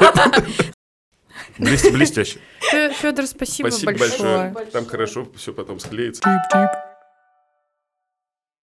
[1.58, 2.38] Блест- Блестяще.
[3.00, 4.48] Федор, спасибо, Спасибо большое.
[4.50, 4.70] большое.
[4.72, 6.22] Там хорошо все потом склеится.
[6.22, 6.70] Тип-тип.